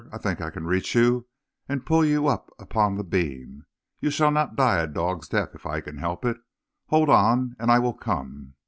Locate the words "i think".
0.11-0.41